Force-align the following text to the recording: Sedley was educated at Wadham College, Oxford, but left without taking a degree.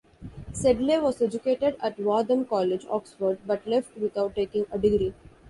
Sedley 0.51 0.97
was 0.97 1.21
educated 1.21 1.77
at 1.79 1.99
Wadham 1.99 2.43
College, 2.45 2.87
Oxford, 2.89 3.37
but 3.45 3.67
left 3.67 3.95
without 3.99 4.33
taking 4.33 4.65
a 4.71 4.79
degree. 4.79 5.13